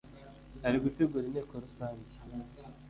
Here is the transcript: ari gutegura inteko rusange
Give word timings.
ari 0.67 0.77
gutegura 0.83 1.25
inteko 1.27 1.53
rusange 1.63 2.13